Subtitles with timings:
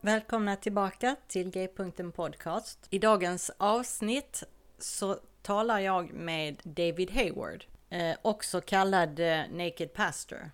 [0.00, 2.86] Välkomna tillbaka till G-punkten Podcast.
[2.90, 4.42] I dagens avsnitt
[4.78, 10.50] så talar jag med David Hayward, eh, också kallad eh, Naked Pastor.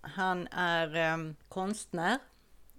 [0.00, 2.18] Han är ehm, konstnär,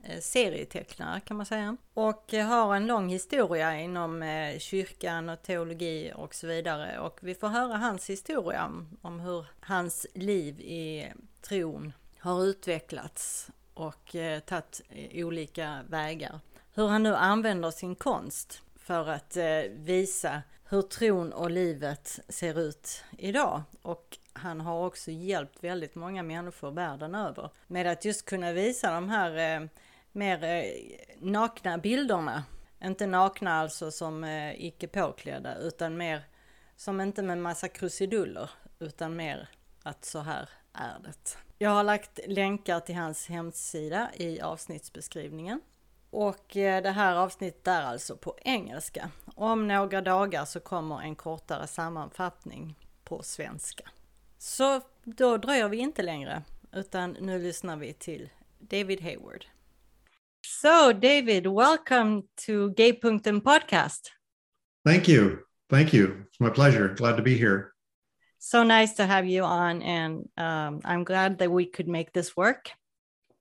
[0.04, 4.24] eh, serietecknare kan man säga, och har en lång historia inom
[4.60, 7.00] kyrkan och teologi och så vidare.
[7.00, 8.72] Och vi får höra hans historia
[9.02, 11.12] om hur hans liv i
[11.42, 16.40] tron har utvecklats och eh, tagit eh, olika vägar.
[16.74, 22.60] Hur han nu använder sin konst för att eh, visa hur tron och livet ser
[22.60, 23.62] ut idag.
[23.82, 28.94] Och han har också hjälpt väldigt många människor världen över med att just kunna visa
[28.94, 29.68] de här eh,
[30.12, 30.64] mer eh,
[31.20, 32.44] nakna bilderna.
[32.84, 36.24] Inte nakna alltså som eh, icke påklädda utan mer
[36.76, 39.50] som inte med massa krusiduller utan mer
[39.84, 41.38] att så här är det.
[41.58, 45.62] Jag har lagt länkar till hans hemsida i avsnittsbeskrivningen.
[46.10, 49.10] Och eh, det här avsnittet är alltså på engelska.
[49.36, 53.84] Om några dagar så kommer en kortare sammanfattning på svenska.
[54.38, 59.46] Så då dröjer vi inte längre, utan nu lyssnar vi till David Hayward.
[60.48, 64.12] So David, welcome to Gay.en podcast.
[64.86, 65.38] Thank you.
[65.70, 66.08] Thank you.
[66.08, 66.94] It's my pleasure.
[66.96, 67.73] Glad to be here.
[68.46, 72.36] So nice to have you on, and um, I'm glad that we could make this
[72.36, 72.72] work.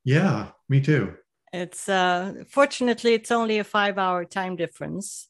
[0.05, 1.15] Yeah, me too.
[1.53, 5.29] It's uh, fortunately it's only a five-hour time difference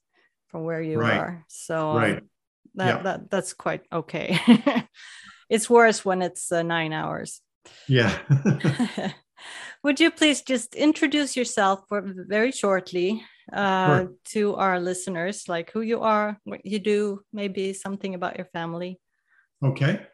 [0.48, 1.18] from where you Right.
[1.18, 2.20] are, so um,
[2.74, 3.02] that, Yeah.
[3.02, 4.38] that that's quite okay.
[5.48, 7.40] it's worse when it's uh, nine hours.
[7.88, 8.12] Yeah.
[9.84, 14.12] Would you please just introduce yourself for very shortly uh, Sure.
[14.36, 19.00] to our listeners, like who you are, what you do, maybe something about your family?
[19.62, 20.06] Okay.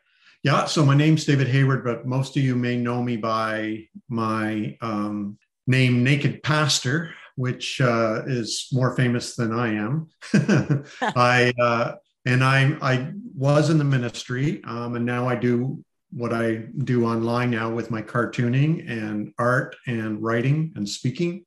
[0.45, 0.67] Yeah.
[0.67, 5.37] So my name's David Hayward, but most of you may know me by my um,
[5.67, 10.09] name, Naked Pastor, which uh, is more famous than I am.
[11.03, 11.95] I uh,
[12.25, 17.05] and I I was in the ministry, um, and now I do what I do
[17.05, 21.45] online now with my cartooning and art and writing and speaking.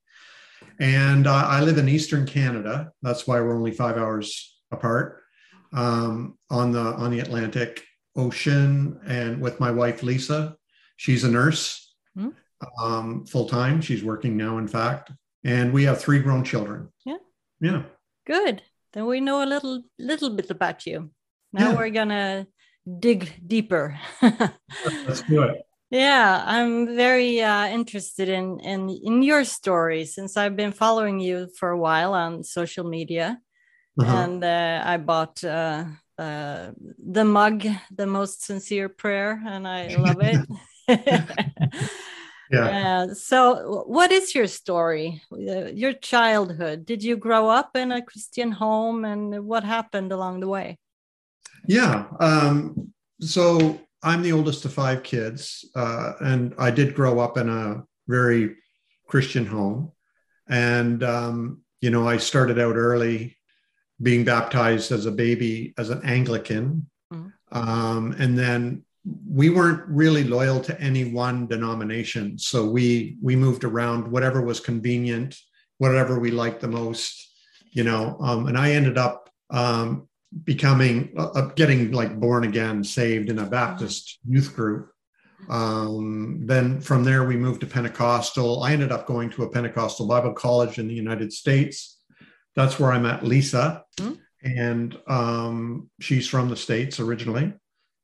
[0.79, 2.91] And uh, I live in Eastern Canada.
[3.01, 5.21] That's why we're only five hours apart
[5.73, 7.83] um, on the on the Atlantic
[8.15, 8.99] Ocean.
[9.05, 10.55] And with my wife Lisa,
[10.97, 12.29] she's a nurse Hmm.
[12.83, 13.81] um, full time.
[13.81, 15.11] She's working now, in fact.
[15.43, 16.89] And we have three grown children.
[17.05, 17.17] Yeah.
[17.61, 17.83] Yeah.
[18.27, 18.61] Good.
[18.93, 21.11] Then we know a little little bit about you.
[21.53, 21.77] Now Yeah.
[21.77, 22.47] we're gonna
[22.99, 23.97] dig deeper.
[24.21, 25.61] Let's do it.
[25.89, 31.47] yeah, I'm very uh, interested in, in in your story since I've been following you
[31.59, 33.39] for a while on social media,
[33.99, 34.17] Uh-huh.
[34.23, 35.85] and uh, I bought uh,
[36.21, 40.39] uh, the mug, the most sincere prayer, and I love it.
[42.51, 43.07] Yeah.
[43.09, 45.21] Uh, so, what is your story?
[45.31, 46.85] Uh, your childhood?
[46.85, 50.77] Did you grow up in a Christian home, and what happened along the way?
[51.65, 52.07] Yeah.
[52.19, 57.47] Um, so I'm the oldest of five kids, uh, and I did grow up in
[57.47, 58.57] a very
[59.07, 59.93] Christian home.
[60.49, 63.37] And, um, you know, I started out early
[64.01, 66.89] being baptized as a baby as an Anglican.
[67.13, 67.33] Mhm.
[67.51, 68.83] Um, and then
[69.27, 72.37] we weren't really loyal to any one denomination.
[72.37, 75.37] So we we moved around whatever was convenient,
[75.77, 77.13] whatever we liked the most,
[77.71, 78.17] you know.
[78.19, 80.07] Um, and I ended up um,
[80.43, 84.91] becoming uh, uh, getting like born again saved in a baptist youth group
[85.49, 90.07] um, then from there we moved to pentecostal i ended up going to a pentecostal
[90.07, 91.97] bible college in the united states
[92.55, 94.17] that's where i met lisa Mm.
[94.43, 97.53] and um, she's from the states originally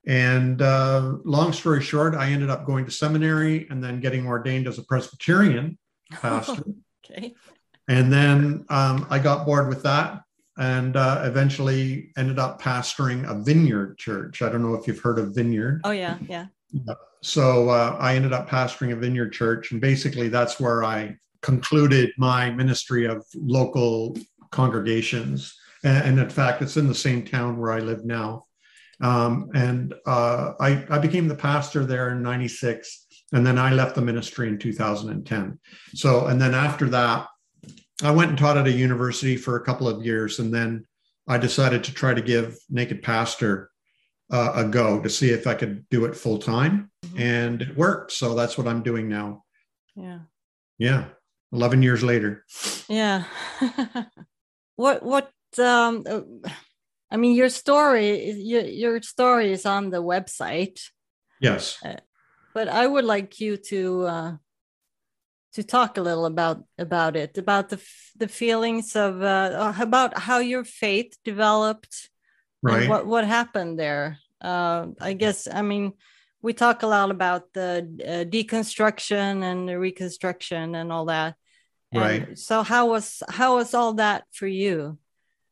[0.06, 4.68] and uh, long story short i ended up going to seminary and then getting ordained
[4.68, 5.78] as a presbyterian
[6.12, 6.64] pastor
[7.10, 7.34] Okay.
[7.88, 10.22] and then um, I got bored with that
[10.58, 14.42] and uh, eventually ended up pastoring a vineyard church.
[14.42, 15.82] I don't know if you've heard of vineyard.
[15.86, 16.48] Oh yeah, yeah.
[17.22, 19.72] So uh, I ended up pastoring a vineyard church.
[19.72, 24.18] And basically, that's where I concluded my ministry of local
[24.52, 25.56] congregations.
[25.84, 28.46] And, and in fact, it's in the same town where I live now.
[29.02, 33.06] Um, and uh, I, I became the pastor there in 96.
[33.34, 35.60] And then I left the ministry in 2010.
[35.94, 37.28] So, and then after that,
[38.04, 40.40] I went and taught at a university for a couple of years.
[40.40, 40.86] And then
[41.28, 43.70] I decided to try to give Naked Pastor
[44.32, 46.90] uh, a go to see if I could do it full time.
[47.06, 47.20] Mhm.
[47.20, 48.12] And it worked.
[48.12, 49.44] So that's what I'm doing now.
[49.96, 50.20] Yeah.
[50.78, 51.06] Yeah.
[51.52, 52.46] 11 years later.
[52.88, 53.24] Yeah.
[54.78, 56.22] what what um uh,
[57.12, 60.80] I mean your story your your story is on the website,
[61.42, 61.78] Yes.
[62.54, 64.32] but I would like you to uh
[65.54, 67.82] to talk a little about about it, about the
[68.16, 72.10] the feelings of uh, about how your faith developed,
[72.62, 72.88] right?
[72.88, 74.20] what what happened there.
[74.40, 75.94] Uh, I guess I mean
[76.42, 81.36] we talk a lot about the uh, deconstruction and the reconstruction and all that.
[81.92, 82.38] And right.
[82.38, 84.98] So how was how was all that for you?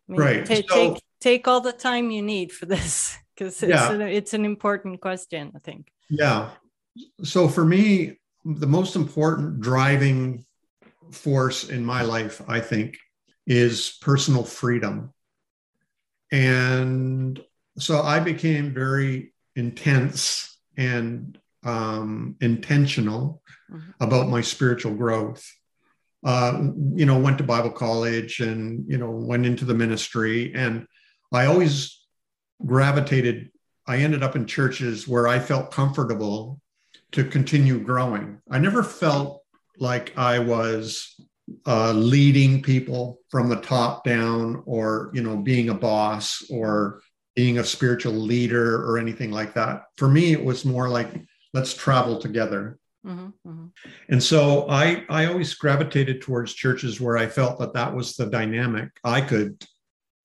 [0.08, 0.46] I mean, right.
[0.46, 3.92] T- so, take take all the time you need for this because it's, yeah.
[3.92, 5.92] an, it's an important question, I think.
[6.10, 6.50] Yeah.
[7.24, 10.46] So for me, the most important driving
[11.12, 12.98] force in my life, I think,
[13.48, 15.14] is personal freedom.
[16.32, 17.40] And
[17.78, 23.42] so I became very intense and um, intentional
[23.72, 23.92] mm-hmm.
[24.00, 25.46] about my spiritual growth.
[26.26, 30.52] Uh, you know, went to Bible college and, you know, went into the ministry.
[30.56, 30.88] And
[31.32, 32.04] I always
[32.66, 33.52] gravitated,
[33.86, 36.60] I ended up in churches where I felt comfortable
[37.12, 38.42] to continue growing.
[38.50, 39.44] I never felt
[39.78, 41.16] like I was
[41.68, 47.02] uh, leading people from the top down or, you know, being a boss or
[47.36, 49.84] being a spiritual leader or anything like that.
[49.98, 51.22] For me, it was more like,
[51.54, 52.80] let's travel together.
[53.06, 53.66] Mm-hmm, mm-hmm.
[54.10, 58.26] And so I, I always gravitated towards churches where I felt that that was the
[58.26, 59.64] dynamic I could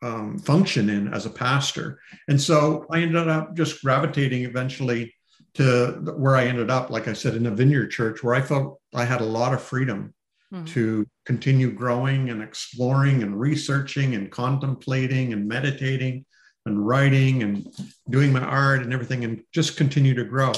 [0.03, 2.01] um, function in as a pastor.
[2.29, 5.15] And so I ended up just gravitating eventually
[5.55, 8.81] to where I ended up, like I said, in a vineyard church where I felt
[8.95, 10.15] I had a lot of freedom
[10.53, 10.65] mm-hmm.
[10.67, 16.25] to continue growing and exploring and researching and contemplating and meditating
[16.65, 17.67] and writing and
[18.09, 20.53] doing my art and everything and just continue to grow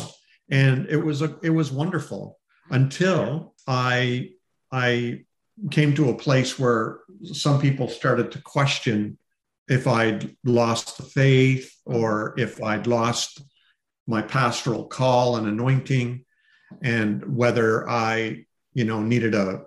[0.53, 2.39] and it was a it was wonderful
[2.71, 4.29] until i
[4.71, 5.21] i
[5.71, 9.19] came to a place where some people started to question
[9.69, 13.43] if i'd lost the faith or if i'd lost
[14.07, 16.25] my pastoral call and anointing
[16.83, 18.45] and whether i
[18.75, 19.63] you know needed a,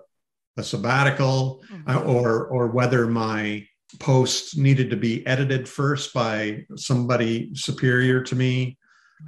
[0.56, 2.08] a sabbatical mm-hmm.
[2.08, 3.66] or or whether my
[3.98, 8.76] posts needed to be edited first by somebody superior to me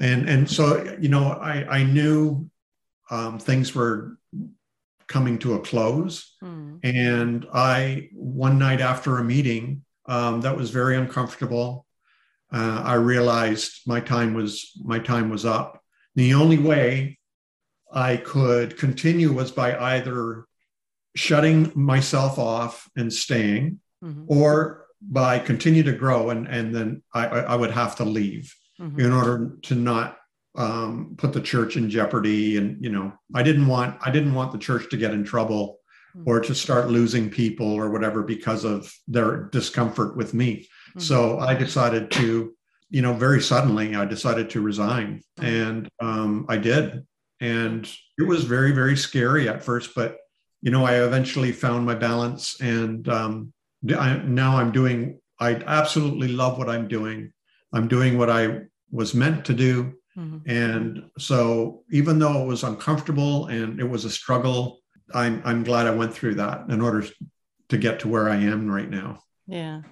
[0.00, 2.48] and and so you know i i knew
[3.10, 4.18] um, things were
[5.06, 6.78] coming to a close mm.
[6.84, 11.86] and i one night after a meeting um, that was very uncomfortable
[12.52, 15.82] uh, i realized my time was my time was up
[16.14, 17.18] the only way
[17.92, 20.44] i could continue was by either
[21.16, 24.24] shutting myself off and staying mm-hmm.
[24.28, 29.00] or by continue to grow and and then i i would have to leave mm-hmm.
[29.00, 30.18] in order to not
[30.56, 32.56] um, put the church in jeopardy.
[32.56, 35.78] And you know, I didn't want I didn't want the church to get in trouble
[36.16, 36.28] mm-hmm.
[36.28, 40.68] or to start losing people or whatever because of their discomfort with me.
[40.90, 41.00] Mm-hmm.
[41.00, 42.54] So I decided to,
[42.90, 45.46] you know, very suddenly I decided to resign, mm-hmm.
[45.46, 47.06] and um, I did.
[47.40, 47.88] And
[48.18, 50.18] it was very very scary at first, but
[50.60, 53.52] you know, I eventually found my balance, and um,
[53.96, 55.20] I, now I'm doing.
[55.40, 57.32] I absolutely love what I'm doing.
[57.72, 58.60] I'm doing what I
[58.90, 59.94] was meant to do.
[60.16, 60.50] Mm-hmm.
[60.50, 64.80] And so, even though it was uncomfortable and it was a struggle,
[65.14, 67.06] I'm, I'm glad I went through that in order
[67.68, 69.22] to get to where I am right now.
[69.46, 69.82] Yeah.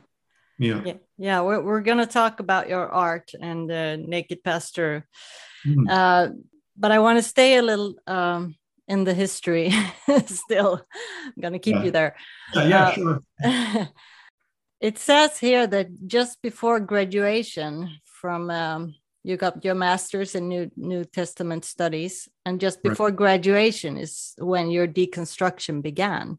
[0.59, 0.83] Yeah.
[0.85, 0.95] Yeah.
[1.17, 1.41] yeah.
[1.43, 5.07] We're, we're going to talk about your art and uh, Naked Pastor.
[5.65, 5.89] Mm-hmm.
[5.89, 6.29] Uh,
[6.77, 8.57] but I want to stay a little um,
[8.89, 9.73] in the history
[10.27, 10.83] still.
[11.25, 11.85] I'm going to keep yeah.
[11.85, 12.17] you there.
[12.55, 13.23] Yeah, yeah uh, sure.
[14.81, 20.71] It says here that just before graduation from um, you got your master's in New
[20.77, 23.17] New Testament studies, and just before right.
[23.17, 26.39] graduation is when your deconstruction began.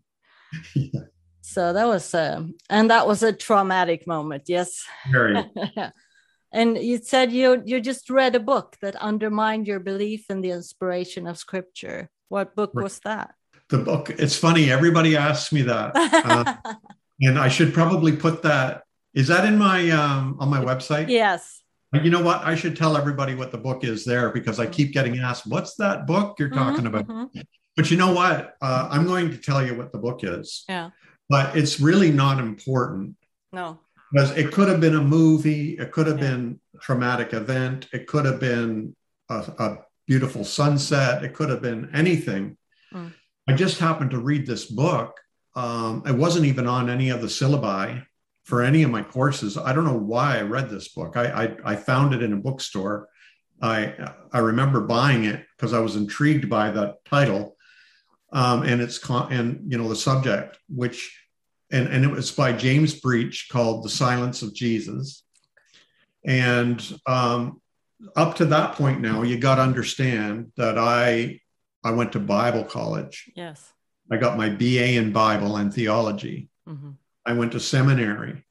[0.76, 1.02] yeah.
[1.42, 4.44] So that was a, and that was a traumatic moment.
[4.48, 4.84] Yes.
[5.10, 5.50] Very.
[6.52, 10.52] and you said you you just read a book that undermined your belief in the
[10.52, 12.10] inspiration of Scripture.
[12.28, 13.34] What book was that?
[13.70, 14.10] The book.
[14.10, 14.70] It's funny.
[14.70, 15.92] Everybody asks me that.
[16.28, 16.74] Uh,
[17.22, 18.84] and I should probably put that.
[19.14, 21.10] Is that in my um, on my website?
[21.10, 21.62] Yes.
[21.94, 22.44] You know what?
[22.44, 25.76] I should tell everybody what the book is there because I keep getting asked, "What's
[25.76, 27.40] that book you're mm-hmm, talking about?" Mm-hmm.
[27.76, 28.56] But you know what?
[28.62, 30.66] Uh, I'm going to tell you what the book is.
[30.68, 30.90] Yeah.
[31.30, 33.16] But it's really not important.
[33.54, 33.80] No.
[34.12, 35.78] Because it could have been a movie.
[35.78, 36.30] It could have yeah.
[36.30, 37.88] been a traumatic event.
[37.94, 38.96] It could have been
[39.30, 41.24] a, a beautiful sunset.
[41.24, 42.58] It could have been anything.
[42.94, 43.14] Mm.
[43.48, 45.20] I just happened to read this book
[45.58, 48.06] um, it wasn't even on any of the syllabi
[48.44, 49.58] for any of my courses.
[49.58, 51.18] I don't know why I read this book.
[51.18, 53.10] I, I, I found it in a bookstore.
[53.60, 57.58] I, I remember buying it because I was intrigued by the title
[58.32, 61.18] um, and it's con- and you know the subject, which
[61.72, 65.24] and and it was by James Breech called "The Silence of Jesus."
[66.26, 67.62] And um,
[68.16, 71.40] up to that point now, you got to understand that I
[71.86, 73.32] I went to Bible college.
[73.34, 73.72] Yes
[74.12, 76.50] I got my BA in Bible and theology.
[76.68, 76.92] Mm-hmm.
[77.26, 78.44] I went to seminary.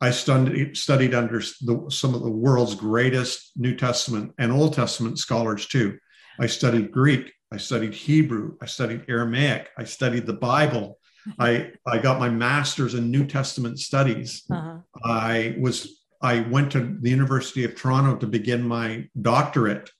[0.00, 5.18] I studied, studied under the, some of the world's greatest New Testament and Old Testament
[5.18, 5.98] scholars too.
[6.38, 7.32] I studied Greek.
[7.52, 8.56] I studied Hebrew.
[8.60, 9.70] I studied Aramaic.
[9.78, 10.98] I studied the Bible.
[11.38, 14.44] I I got my master's in New Testament studies.
[14.50, 14.78] Uh-huh.
[15.04, 19.90] I was I went to the University of Toronto to begin my doctorate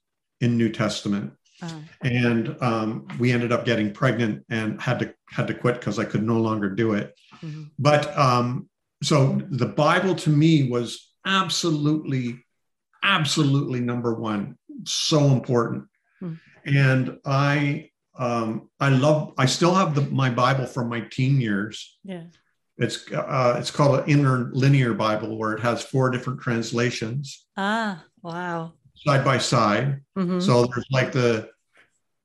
[0.40, 1.78] in New Testament, uh-huh.
[2.02, 6.04] and um, we ended up getting pregnant and had to had to quit because I
[6.04, 7.14] could no longer do it.
[7.42, 7.64] Mm-hmm.
[7.78, 8.68] But um,
[9.02, 12.44] so the Bible to me was absolutely,
[13.02, 15.84] absolutely number one, so important.
[16.22, 16.76] Mm-hmm.
[16.76, 19.34] And I um, I love.
[19.38, 21.98] I still have the, my Bible from my teen years.
[22.04, 22.24] Yeah.
[22.78, 27.46] It's uh, it's called an interlinear Bible where it has four different translations.
[27.56, 28.74] Ah, wow.
[29.06, 30.00] Side by side.
[30.18, 30.40] Mm-hmm.
[30.40, 31.48] So there's like the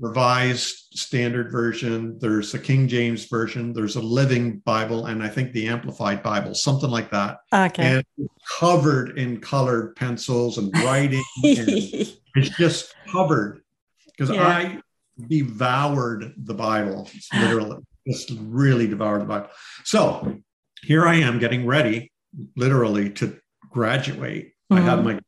[0.01, 5.53] revised standard version, there's the King James version, there's a living Bible, and I think
[5.53, 7.38] the Amplified Bible, something like that.
[7.53, 7.83] Okay.
[8.17, 11.23] And covered in colored pencils and writing.
[11.43, 13.61] and it's just covered
[14.07, 14.47] because yeah.
[14.47, 14.81] I
[15.27, 19.50] devoured the Bible, literally, just really devoured the Bible.
[19.83, 20.35] So
[20.81, 22.11] here I am getting ready,
[22.55, 23.38] literally, to
[23.69, 24.53] graduate.
[24.71, 24.73] Mm-hmm.
[24.73, 25.07] I had mm-hmm.
[25.07, 25.19] my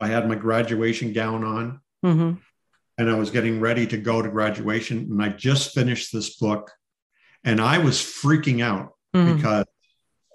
[0.00, 2.34] I had my graduation gown on, mm-hmm.
[2.98, 6.70] and I was getting ready to go to graduation, and I just finished this book,
[7.44, 9.36] and I was freaking out mm-hmm.
[9.36, 9.66] because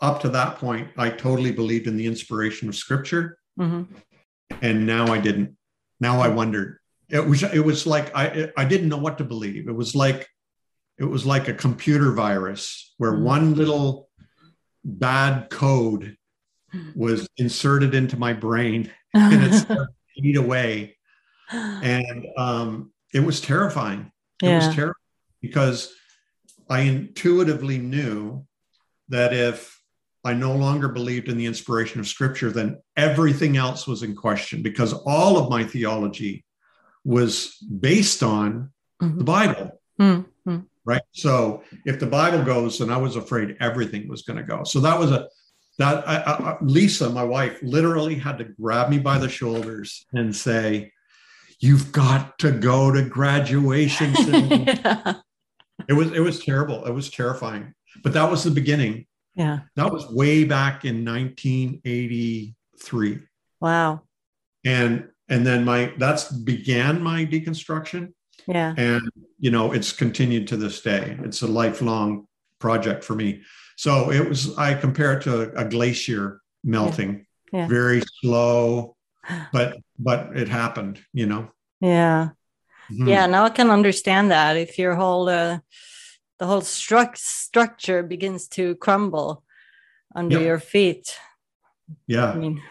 [0.02, 3.94] up to that point, I totally believed in the inspiration of Scripture, mm-hmm.
[4.62, 5.58] and now I didn't.
[6.00, 6.80] Now I wondered
[7.12, 9.68] it was it was like I I didn't know what to believe.
[9.68, 10.28] It was like
[10.98, 13.24] it was like a computer virus where mm-hmm.
[13.24, 14.10] one little
[14.84, 16.18] bad code
[16.96, 20.98] was inserted into my brain and it started eat away.
[21.52, 24.12] And um, it was terrifying.
[24.42, 24.94] It was terrifying
[25.42, 25.94] because
[26.70, 28.46] I intuitively knew
[29.10, 29.80] that if
[30.24, 34.62] I no longer believed in the inspiration of scripture, then everything else was in question
[34.62, 36.46] because all of my theology
[37.04, 39.18] was based on mm-hmm.
[39.18, 39.82] the Bible.
[40.00, 40.60] Mm-hmm.
[40.84, 41.02] Right.
[41.12, 44.64] So if the Bible goes, then I was afraid everything was going to go.
[44.64, 45.28] So that was a,
[45.82, 50.36] that I, I, Lisa, my wife, literally had to grab me by the shoulders and
[50.36, 50.92] say,
[51.60, 55.14] "You've got to go to graduation." yeah.
[55.88, 56.86] It was it was terrible.
[56.86, 57.74] It was terrifying.
[58.04, 59.08] But that was the beginning.
[59.36, 59.62] Yeah.
[59.76, 63.20] That was way back in 1983.
[63.60, 64.02] Wow.
[64.64, 68.14] And and then my that's began my deconstruction
[68.48, 69.02] yeah and
[69.40, 72.28] you know it's continued to this day it's a lifelong
[72.62, 73.42] project for me
[73.76, 77.62] so it was i compare it to a glacier melting yeah.
[77.62, 77.68] Yeah.
[77.68, 78.96] very slow
[79.52, 81.52] but but it happened you know
[81.82, 82.30] yeah
[82.92, 83.08] mm-hmm.
[83.08, 85.60] yeah now i can understand that if your whole uh,
[86.40, 89.44] the whole stru- structure begins to crumble
[90.16, 90.46] under yep.
[90.46, 91.18] your feet
[92.08, 92.62] yeah i mean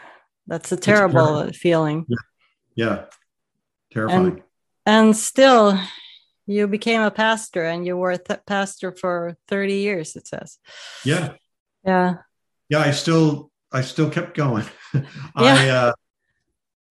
[0.47, 2.17] that's a terrible feeling yeah
[2.81, 3.05] yeah.
[3.93, 4.27] Terrifying.
[4.27, 4.43] And,
[4.87, 5.79] and still,
[6.51, 10.59] you became a pastor and you were a th- pastor for 30 years, it says.
[11.05, 11.35] Yeah.
[11.85, 12.15] Yeah.
[12.69, 12.81] Yeah.
[12.81, 14.65] I still, I still kept going.
[14.95, 15.05] yeah.
[15.37, 15.93] I, uh,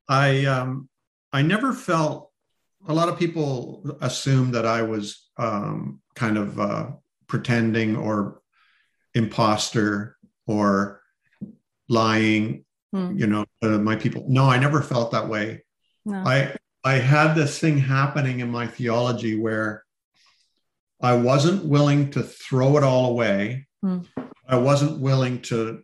[0.08, 0.90] I, um,
[1.34, 2.32] I never felt
[2.88, 6.92] a lot of people assume that I was um, kind of uh,
[7.28, 8.42] pretending or
[9.14, 11.02] imposter or
[11.90, 12.64] lying.
[12.94, 13.18] Hmm.
[13.18, 14.26] You know, uh, my people.
[14.28, 15.64] No, I never felt that way.
[16.06, 16.24] No.
[16.26, 19.84] I I had this thing happening in my theology where
[21.02, 23.68] I wasn't willing to throw it all away.
[23.84, 24.06] Mm.
[24.48, 25.84] I wasn't willing to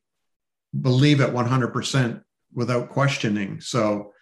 [0.79, 2.21] believe it 100%
[2.53, 3.61] without questioning.
[3.61, 4.13] So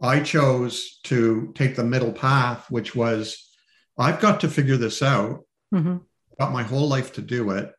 [0.00, 3.48] I chose to take the middle path, which was
[3.96, 5.44] I've got to figure this out.
[5.72, 5.98] Mm-hmm.
[6.38, 7.72] Got my whole life to do it.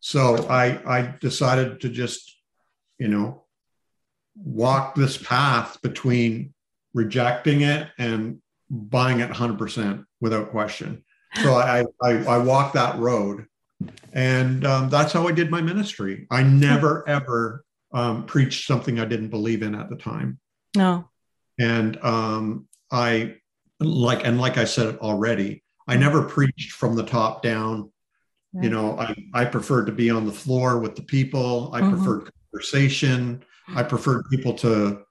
[0.00, 2.36] So I I decided to just,
[2.98, 3.44] you know,
[4.34, 6.54] walk this path between
[6.96, 11.04] rejecting it and buying it 100% without question.
[11.42, 13.44] So I, I, I walked that road.
[14.14, 16.26] And um, that's how I did my ministry.
[16.30, 20.40] I never, ever um, preached something I didn't believe in at the time.
[20.74, 21.10] No.
[21.60, 23.34] And um, I,
[23.78, 27.92] like, and like I said already, I never preached from the top down.
[28.54, 28.64] Right.
[28.64, 31.70] You know, I, I preferred to be on the floor with the people.
[31.74, 31.90] I mm-hmm.
[31.90, 33.44] preferred conversation.
[33.74, 35.02] I preferred people to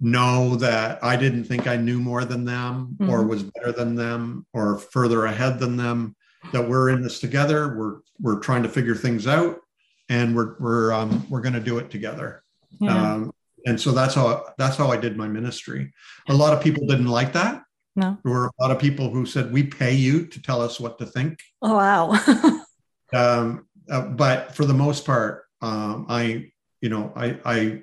[0.00, 3.10] know that I didn't think I knew more than them mm-hmm.
[3.10, 6.16] or was better than them or further ahead than them.
[6.52, 7.76] That we're in this together.
[7.76, 9.60] We're we're trying to figure things out,
[10.08, 12.42] and we're we're um, we're going to do it together.
[12.80, 13.12] Yeah.
[13.12, 13.34] Um,
[13.66, 15.92] and so that's how that's how I did my ministry.
[16.28, 17.62] A lot of people didn't like that.
[17.94, 18.16] No.
[18.24, 20.98] There were a lot of people who said, "We pay you to tell us what
[20.98, 22.12] to think." Oh wow.
[23.12, 27.82] um, uh, but for the most part, um, I, you know, I, I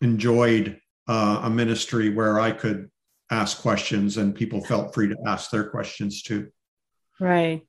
[0.00, 2.90] enjoyed uh, a ministry where I could
[3.30, 6.48] ask questions and people felt free to ask their questions too.
[7.20, 7.62] Right.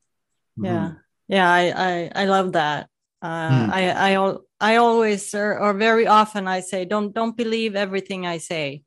[0.58, 0.64] Mm-hmm.
[0.64, 0.92] Yeah.
[1.28, 1.50] Yeah.
[1.50, 2.88] I, I, I love that.
[3.22, 3.70] Uh, mm.
[3.70, 8.38] I, I, I always, or, or, very often I say, don't, don't believe everything I
[8.38, 8.82] say.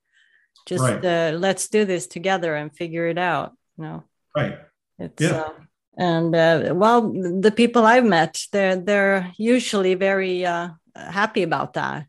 [0.65, 1.05] Just right.
[1.05, 3.53] uh, let's do this together and figure it out.
[3.77, 4.03] You know?
[4.36, 4.57] Right.
[4.98, 5.41] It's, yeah.
[5.41, 5.53] Uh,
[5.98, 12.07] and uh, well, the people I've met, they're, they're usually very uh, happy about that.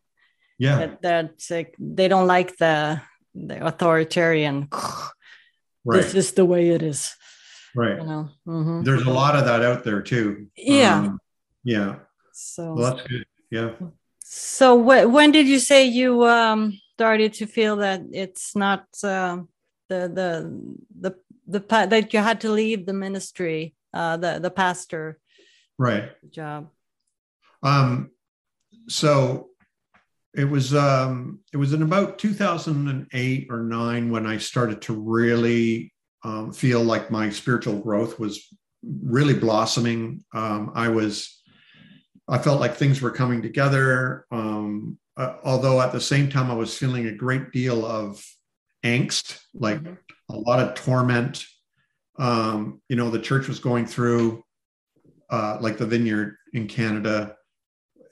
[0.58, 0.78] Yeah.
[0.78, 3.00] That, that they don't like the,
[3.34, 4.68] the authoritarian.
[5.86, 6.00] Right.
[6.00, 7.14] This is the way it is.
[7.76, 7.98] Right.
[7.98, 8.30] You know?
[8.46, 8.84] mm-hmm.
[8.84, 10.46] There's a lot of that out there too.
[10.56, 11.00] Yeah.
[11.00, 11.20] Um,
[11.62, 11.96] yeah.
[12.32, 13.26] So well, that's good.
[13.50, 13.72] Yeah.
[14.20, 19.38] So wh- when did you say you um, started to feel that it's not uh,
[19.88, 21.14] the the the
[21.46, 25.18] the that you had to leave the ministry, uh, the the pastor,
[25.78, 26.70] right job?
[27.62, 28.10] Um.
[28.88, 29.50] So
[30.34, 35.92] it was um it was in about 2008 or 9 when i started to really
[36.24, 38.48] um, feel like my spiritual growth was
[39.02, 41.42] really blossoming um, i was
[42.28, 46.54] i felt like things were coming together um, uh, although at the same time i
[46.54, 48.24] was feeling a great deal of
[48.84, 49.94] angst like mm-hmm.
[50.30, 51.44] a lot of torment
[52.18, 54.42] um, you know the church was going through
[55.30, 57.36] uh, like the vineyard in canada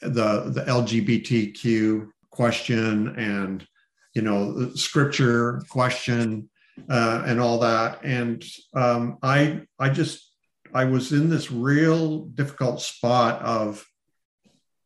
[0.00, 3.66] the the lgbtq question and
[4.14, 6.48] you know scripture question
[6.90, 8.02] uh, and all that.
[8.04, 8.42] And
[8.74, 10.32] um, i i just
[10.74, 13.86] i was in this real difficult spot of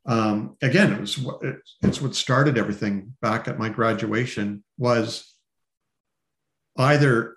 [0.05, 1.19] um, again it was
[1.83, 5.35] it's what started everything back at my graduation was
[6.77, 7.37] either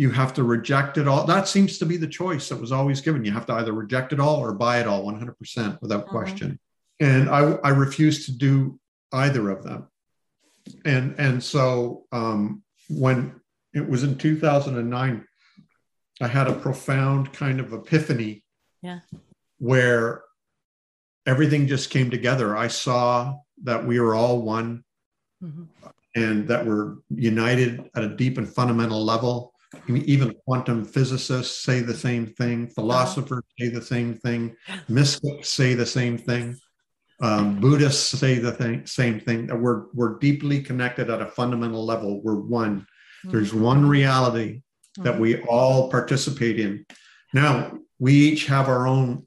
[0.00, 1.26] you have to reject it all.
[1.26, 3.22] That seems to be the choice that was always given.
[3.22, 6.10] You have to either reject it all or buy it all 100% without mm-hmm.
[6.10, 6.58] question.
[7.00, 8.79] And I, I refused to do
[9.12, 9.88] either of them.
[10.84, 13.40] And and so um, when
[13.72, 15.24] it was in 2009,
[16.20, 18.44] I had a profound kind of epiphany.
[18.82, 19.00] Yeah.
[19.58, 20.22] Where
[21.26, 22.56] everything just came together.
[22.56, 24.84] I saw that we are all one
[25.42, 25.64] mm-hmm.
[26.14, 29.52] and that we're united at a deep and fundamental level.
[29.88, 34.56] Even quantum physicists say the same thing, philosophers say the same thing,
[34.88, 36.58] mystics say the same thing.
[37.22, 41.84] Um, Buddhists say the thing, same thing that we're, we're deeply connected at a fundamental
[41.84, 42.22] level.
[42.22, 42.80] We're one.
[42.80, 43.30] Mm-hmm.
[43.30, 44.62] There's one reality
[44.96, 45.20] that mm-hmm.
[45.20, 46.86] we all participate in.
[47.34, 49.26] Now, we each have our own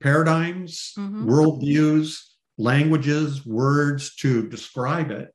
[0.00, 1.28] paradigms, mm-hmm.
[1.28, 2.20] worldviews,
[2.58, 5.34] languages, words to describe it,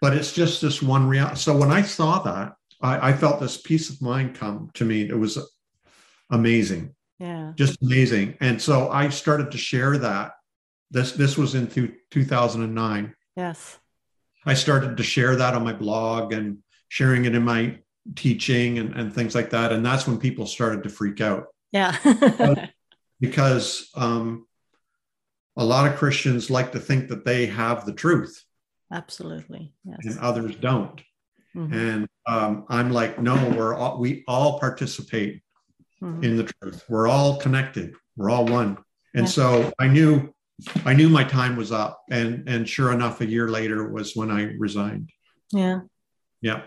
[0.00, 1.36] but it's just this one reality.
[1.36, 5.08] So when I saw that, I, I felt this peace of mind come to me.
[5.08, 5.38] It was
[6.30, 6.94] amazing.
[7.18, 7.52] Yeah.
[7.56, 8.36] Just amazing.
[8.40, 10.32] And so I started to share that
[10.92, 11.66] this this was in
[12.10, 13.14] 2009.
[13.36, 13.78] Yes.
[14.44, 17.78] I started to share that on my blog and sharing it in my
[18.14, 19.72] teaching and, and things like that.
[19.72, 21.46] And that's when people started to freak out.
[21.70, 21.96] Yeah.
[23.20, 24.46] because um,
[25.56, 28.44] a lot of Christians like to think that they have the truth.
[28.92, 29.72] Absolutely.
[29.84, 30.00] Yes.
[30.04, 31.00] And others don't.
[31.56, 31.72] Mm-hmm.
[31.72, 35.42] And um, I'm like, no, we're all, we all participate
[36.02, 36.22] mm-hmm.
[36.24, 36.84] in the truth.
[36.88, 37.94] We're all connected.
[38.16, 38.78] We're all one.
[39.14, 39.32] And yeah.
[39.32, 40.34] so I knew
[40.84, 44.30] I knew my time was up, and and sure enough, a year later was when
[44.30, 45.10] I resigned.
[45.52, 45.80] Yeah.
[46.40, 46.62] Yeah.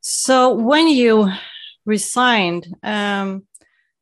[0.00, 1.30] So when you
[1.84, 3.46] resigned, um,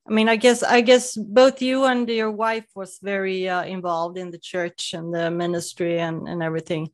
[0.08, 4.18] I mean, I guess I guess both you and your wife was very uh, involved
[4.18, 6.90] in the church and the ministry and and everything.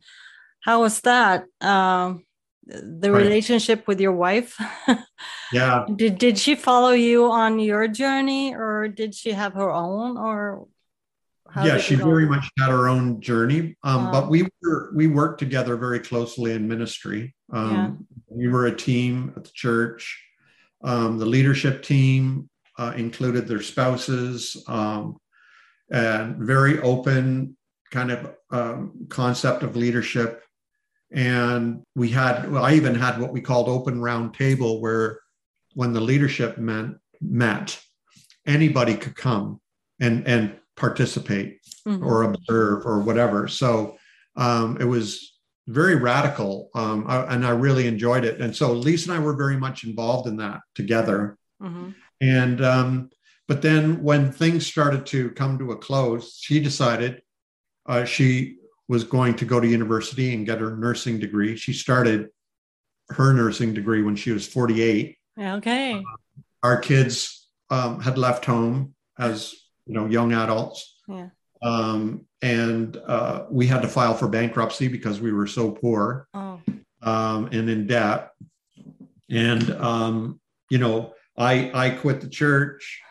[0.60, 1.44] How was that?
[1.60, 2.24] Um,
[2.64, 4.56] the relationship with your wife?
[5.52, 5.84] yeah.
[5.94, 10.66] Did did she follow you on your journey, or did she have her own, or
[11.56, 15.76] yeah, she very much had her own journey, um, but we were we worked together
[15.76, 17.34] very closely in ministry.
[17.52, 17.90] Um, yeah.
[18.28, 20.22] We were a team at the church.
[20.82, 25.18] Um, the leadership team uh, included their spouses, um,
[25.90, 27.56] and very open
[27.90, 30.42] kind of um, concept of leadership.
[31.10, 35.20] And we had, well, I even had what we called open round table, where
[35.74, 36.86] when the leadership met,
[37.20, 37.78] met
[38.46, 39.60] anybody could come
[40.00, 42.04] and and participate mm-hmm.
[42.04, 43.48] or observe or whatever.
[43.48, 43.96] So
[44.36, 48.40] um, it was very radical, um, I, and I really enjoyed it.
[48.40, 51.38] And so Lisa and I were very much involved in that together.
[51.62, 51.90] Mm-hmm.
[52.20, 53.10] And um,
[53.48, 57.22] but then when things started to come to a close, she decided
[57.86, 58.56] uh, she
[58.88, 61.56] was going to go to university and get her nursing degree.
[61.56, 62.28] She started
[63.10, 65.16] her nursing degree when she was 48.
[65.38, 65.94] Okay.
[65.94, 66.02] Uh,
[66.62, 69.54] our kids um, had left home as
[69.92, 70.96] you know young adults.
[71.06, 71.28] Yeah.
[71.62, 76.60] Um, and uh, we had to file for bankruptcy because we were so poor oh.
[77.02, 78.30] um, and in debt.
[79.30, 83.02] And um, you know, I I quit the church.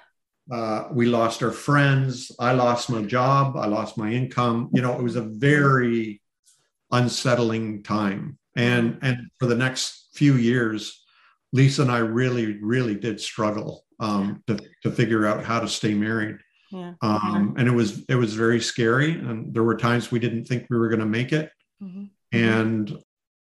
[0.52, 2.32] Uh, we lost our friends.
[2.39, 3.56] I lost my job.
[3.56, 4.70] I lost my income.
[4.74, 6.20] You know, it was a very
[6.91, 8.39] unsettling time.
[8.56, 11.06] And and for the next few years,
[11.54, 15.94] Lisa and I really, really did struggle um, to, to figure out how to stay
[15.94, 16.38] married.
[16.71, 16.93] Yeah.
[17.01, 20.67] Um, and it was it was very scary, and there were times we didn't think
[20.69, 22.05] we were going to make it, mm-hmm.
[22.31, 22.97] and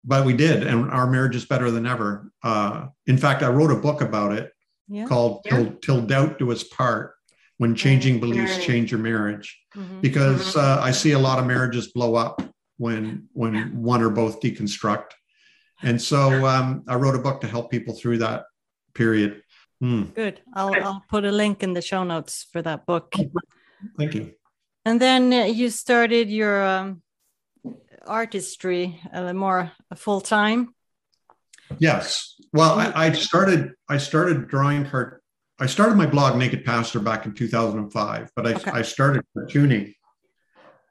[0.04, 2.32] but we did, and our marriage is better than ever.
[2.44, 4.52] Uh, in fact, I wrote a book about it
[4.88, 5.06] yeah.
[5.06, 5.52] called yeah.
[5.52, 7.16] Till, Till Doubt Do Us Part
[7.58, 9.60] When Changing Beliefs Change Your Marriage.
[9.76, 10.02] Mm-hmm.
[10.02, 12.42] Because uh, I see a lot of marriages blow up
[12.78, 15.12] when when one or both deconstruct.
[15.84, 18.46] And so um, I wrote a book to help people through that
[18.94, 19.42] period.
[19.84, 20.14] Mm.
[20.14, 20.42] Good.
[20.54, 23.14] I'll, I'll put a link in the show notes for that book.
[23.98, 24.34] Thank you.
[24.86, 27.02] And then uh, you started your um,
[28.06, 30.74] artistry uh, more full time.
[31.80, 32.36] Yes.
[32.54, 33.74] Well, I, I, started.
[33.90, 35.24] I started drawing cart.
[35.60, 38.72] I started my blog Naked Pastor back in 2005, but I, okay.
[38.72, 39.94] I started cartooning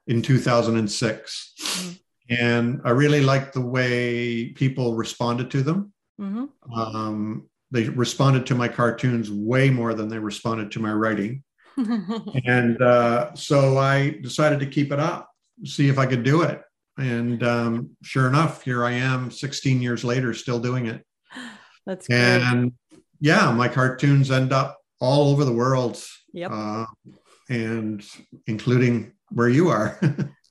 [0.07, 2.33] in 2006, mm-hmm.
[2.33, 5.93] and I really liked the way people responded to them.
[6.19, 6.73] Mm-hmm.
[6.73, 11.43] Um, they responded to my cartoons way more than they responded to my writing.
[11.77, 15.29] and uh, so I decided to keep it up,
[15.65, 16.61] see if I could do it.
[16.97, 21.05] And um, sure enough, here I am 16 years later, still doing it.
[21.85, 22.17] That's great.
[22.17, 22.71] And
[23.19, 26.01] yeah, my cartoons end up all over the world.
[26.31, 26.51] Yep.
[26.53, 26.85] Uh,
[27.49, 28.05] and
[28.47, 29.99] including where you are.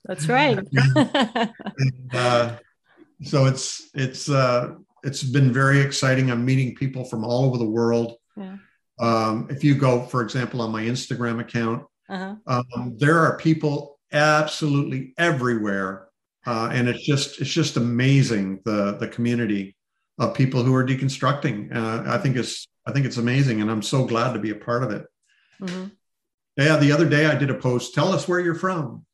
[0.05, 0.59] That's right.
[0.95, 2.57] and, uh,
[3.23, 6.31] so it's it's uh, it's been very exciting.
[6.31, 8.17] I'm meeting people from all over the world.
[8.35, 8.57] Yeah.
[8.99, 12.35] Um, if you go, for example, on my Instagram account, uh-huh.
[12.47, 16.07] um, there are people absolutely everywhere,
[16.45, 19.75] uh, and it's just it's just amazing the the community
[20.17, 21.75] of people who are deconstructing.
[21.75, 24.55] Uh, I think it's I think it's amazing, and I'm so glad to be a
[24.55, 25.05] part of it.
[25.61, 25.87] Mm-hmm.
[26.57, 27.93] Yeah, the other day I did a post.
[27.93, 29.05] Tell us where you're from.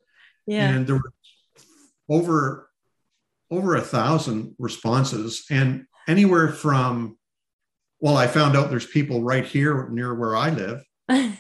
[0.45, 1.13] Yeah, and there were
[2.09, 2.70] over
[3.51, 7.17] over a thousand responses and anywhere from
[7.99, 10.83] well i found out there's people right here near where i live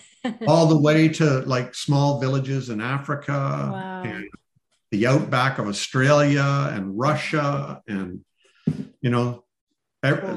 [0.47, 4.03] all the way to like small villages in africa wow.
[4.03, 4.25] and
[4.91, 8.23] the outback of australia and russia and
[9.01, 9.43] you know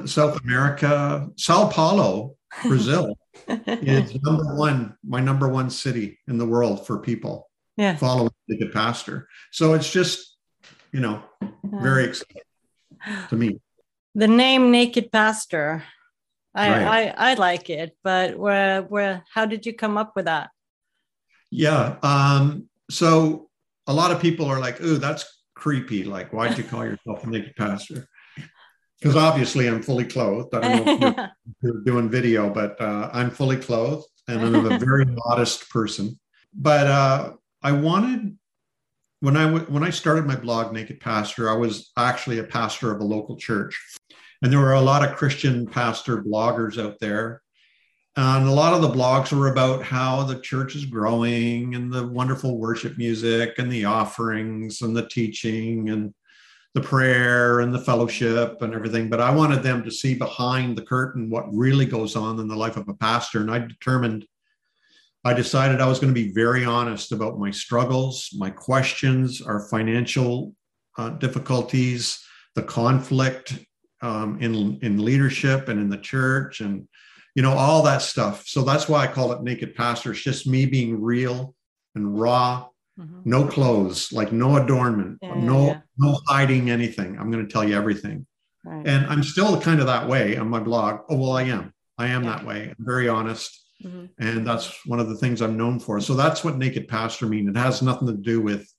[0.05, 1.29] south america.
[1.37, 3.17] Sao paulo brazil
[3.49, 7.97] is number one my number one city in the world for people yeah.
[7.97, 9.29] following the pastor.
[9.53, 10.34] So it's just
[10.94, 11.20] you know
[11.64, 12.42] very exciting
[13.28, 13.61] to me.
[14.14, 15.83] The name Naked Pastor,
[16.54, 17.14] I, right.
[17.18, 20.50] I, I like it, but where, where, how did you come up with that?
[21.50, 21.96] Yeah.
[22.02, 23.50] Um, so
[23.88, 25.26] a lot of people are like, "Ooh, that's
[25.57, 26.04] creepy.
[26.04, 28.07] Like, why'd you call yourself a naked pastor?"
[29.00, 30.54] Because obviously I'm fully clothed.
[30.54, 31.30] I don't know if you're,
[31.74, 36.18] you're doing video, but uh, I'm fully clothed and I'm a very modest person.
[36.54, 38.38] But uh, I wanted
[39.25, 42.93] when I w- when I started my blog, Naked Pastor, I was actually a pastor
[42.93, 43.75] of a local church,
[44.43, 47.41] and there were a lot of Christian pastor bloggers out there,
[48.17, 52.07] and a lot of the blogs were about how the church is growing and the
[52.07, 56.13] wonderful worship music and the offerings and the teaching and
[56.75, 59.09] the prayer and the fellowship and everything.
[59.09, 62.57] But I wanted them to see behind the curtain what really goes on in the
[62.57, 64.27] life of a pastor, and I determined
[65.25, 69.67] I decided I was going to be very honest about my struggles, my questions, our
[69.69, 70.55] financial
[70.99, 72.23] uh, difficulties,
[72.55, 73.59] the conflict
[74.03, 76.87] um, in in leadership and in the church, and
[77.35, 78.47] you know all that stuff.
[78.47, 80.13] So that's why I call it Naked Pastor.
[80.13, 81.55] It's just me being real
[81.95, 82.69] and raw,
[83.01, 83.21] mm-hmm.
[83.25, 85.81] no clothes, like no adornment, yeah, no yeah.
[85.97, 87.19] no hiding anything.
[87.19, 88.27] I'm going to tell you everything.
[88.63, 88.87] Right.
[88.87, 91.01] And I'm still kind of that way on my blog.
[91.09, 91.73] Oh well, I am.
[91.97, 92.37] I am yeah.
[92.37, 92.75] that way.
[92.79, 94.07] I'm very honest Mm-hmm.
[94.18, 96.01] And that's one of the things I'm known for.
[96.01, 97.49] So that's what naked pastor mean.
[97.49, 98.73] It has nothing to do with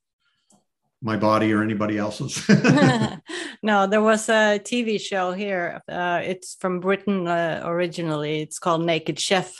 [1.02, 2.44] my body or anybody else's.
[3.64, 5.82] no, there was a TV show here.
[5.88, 8.42] Uh, it's from Britain uh, originally.
[8.42, 9.54] It's called Naked Chef.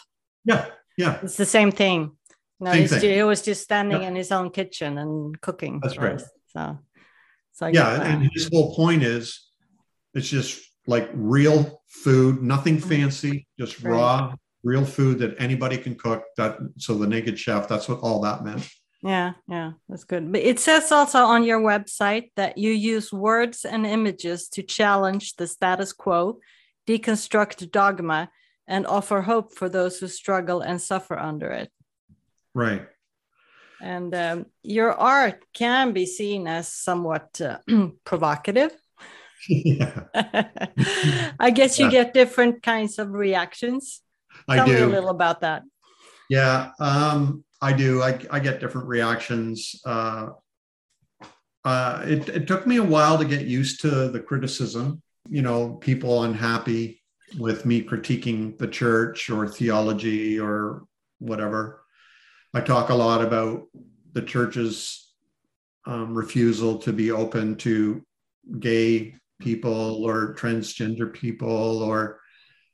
[0.44, 0.66] Yeah,
[0.98, 1.20] yeah.
[1.22, 2.12] It's the same thing.
[2.60, 3.14] No, same thing.
[3.14, 4.08] he was just standing yeah.
[4.08, 5.80] in his own kitchen and cooking.
[5.82, 6.22] That's right.
[6.48, 6.80] So,
[7.54, 9.50] so yeah, and his whole point is,
[10.14, 12.90] it's just like real food, nothing mm-hmm.
[12.90, 13.92] fancy, just right.
[13.92, 16.24] raw real food that anybody can cook.
[16.36, 17.70] That so the naked chef.
[17.70, 18.68] That's what all that meant.
[19.02, 20.32] Yeah, yeah, that's good.
[20.32, 25.36] But it says also on your website that you use words and images to challenge
[25.36, 26.40] the status quo,
[26.88, 28.32] deconstruct dogma,
[28.68, 31.72] and offer hope for those who struggle and suffer under it.
[32.56, 32.88] Right.
[33.80, 37.60] And um, your art can be seen as somewhat uh,
[38.04, 38.72] provocative.
[39.48, 40.02] Yeah.
[41.40, 41.92] I guess you yeah.
[41.92, 44.02] get different kinds of reactions.
[44.50, 44.74] Tell I do.
[44.74, 45.64] me a little about that.
[46.30, 48.02] Yeah, um, I do.
[48.02, 49.80] I, I get different reactions.
[49.86, 50.30] Uh,
[51.64, 55.02] uh, it, it took me a while to get used to the criticism.
[55.30, 57.02] You know, people unhappy
[57.40, 60.84] with me critiquing the church or theology or
[61.20, 61.82] whatever.
[62.54, 63.64] I talk a lot about
[64.14, 65.14] the church's
[65.86, 68.04] um, refusal to be open to
[68.60, 72.20] gay people or transgender people, or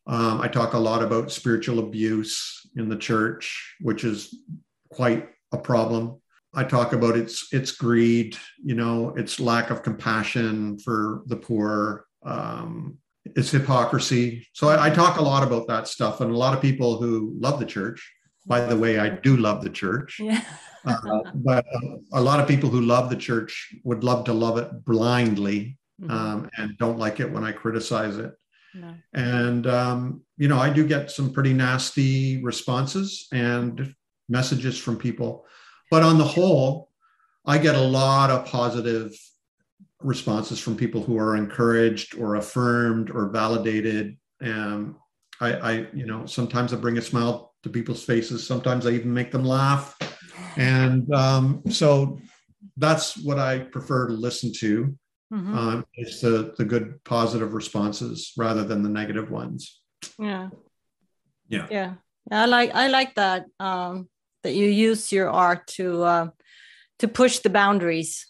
[0.08, 4.36] um, I talk a lot about spiritual abuse in the church, which is
[4.92, 6.20] quite a problem.
[6.54, 12.06] I talk about its its greed, you know, its lack of compassion for the poor,
[12.24, 14.48] um, its hypocrisy.
[14.54, 17.36] So I, I, talk a lot about that stuff, and a lot of people who
[17.40, 18.12] love the church.
[18.48, 20.44] By the way, I do love the church, yeah.
[20.86, 24.58] uh, but uh, a lot of people who love the church would love to love
[24.58, 26.12] it blindly mm-hmm.
[26.12, 28.34] um, and don't like it when I criticize it.
[28.74, 28.94] No.
[29.14, 33.94] And um, you know, I do get some pretty nasty responses and
[34.30, 35.46] messages from people
[35.92, 36.90] but on the whole,
[37.46, 39.14] I get a lot of positive
[40.00, 44.18] responses from people who are encouraged or affirmed or validated.
[44.40, 44.96] And
[45.42, 48.48] I, I, you know, sometimes I bring a smile to people's faces.
[48.48, 49.96] Sometimes I even make them laugh.
[50.58, 52.20] And um, so
[52.76, 54.94] that's what I prefer to listen to.
[55.32, 55.58] Mm-hmm.
[55.58, 59.80] Um, is the the good positive responses rather than the negative ones.
[60.20, 60.50] Yeah.
[61.48, 61.68] Yeah.
[61.72, 61.94] Yeah.
[62.30, 63.46] I like I like that.
[63.60, 64.10] Um,
[64.44, 66.28] that you use your art to uh,
[67.00, 68.28] to push the boundaries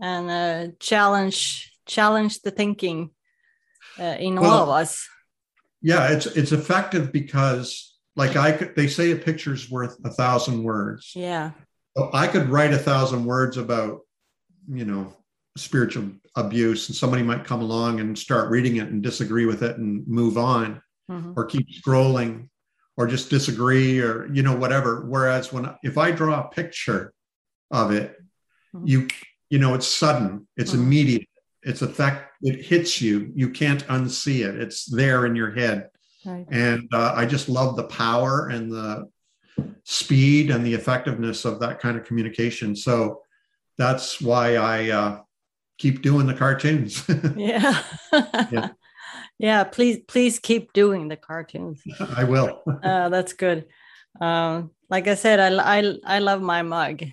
[0.00, 3.10] and uh, challenge challenge the thinking
[3.98, 5.08] uh, in well, all of us.
[5.82, 10.62] Yeah, it's it's effective because, like I could, they say a picture's worth a thousand
[10.62, 11.12] words.
[11.14, 11.52] Yeah.
[11.96, 14.00] So I could write a thousand words about,
[14.68, 15.12] you know,
[15.56, 19.76] spiritual abuse, and somebody might come along and start reading it and disagree with it
[19.78, 21.32] and move on, mm-hmm.
[21.36, 22.48] or keep scrolling
[22.98, 27.14] or just disagree or you know whatever whereas when if i draw a picture
[27.70, 28.16] of it
[28.74, 28.86] mm-hmm.
[28.86, 29.08] you
[29.48, 30.82] you know it's sudden it's mm-hmm.
[30.82, 31.28] immediate
[31.62, 35.88] it's effect it hits you you can't unsee it it's there in your head
[36.26, 36.46] right.
[36.50, 39.08] and uh, i just love the power and the
[39.84, 43.22] speed and the effectiveness of that kind of communication so
[43.76, 45.20] that's why i uh,
[45.78, 47.82] keep doing the cartoons yeah.
[48.50, 48.68] yeah
[49.38, 51.82] yeah please please keep doing the cartoons
[52.16, 53.66] i will uh, that's good
[54.20, 57.04] um, like i said i i, I love my mug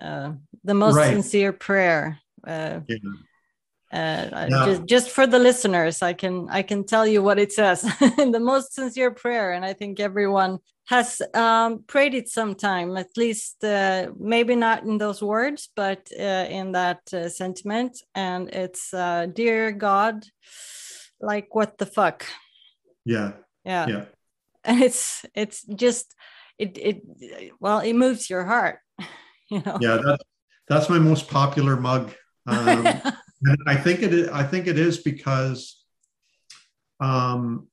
[0.00, 0.32] uh,
[0.64, 1.12] the most right.
[1.12, 2.96] sincere prayer uh, yeah.
[3.92, 4.64] Uh, yeah.
[4.64, 7.84] just, just for the listeners i can i can tell you what it says.
[8.18, 13.16] In the most sincere prayer and i think everyone has um, prayed it sometime at
[13.16, 17.98] least uh, maybe not in those words but uh, in that uh, sentiment.
[18.14, 20.24] And it's uh, dear god
[21.20, 22.26] like what the fuck?
[23.04, 23.32] Yeah.
[23.64, 23.86] Yeah.
[23.88, 24.04] Yeah.
[24.64, 26.14] And it's it's just
[26.56, 27.02] it it
[27.58, 28.78] well it moves your heart
[29.50, 29.78] you know?
[29.80, 30.24] Yeah that's
[30.68, 32.12] that's my most popular mug.
[32.46, 32.86] Um,
[33.44, 35.82] and i think it is i think it is because
[37.00, 37.66] um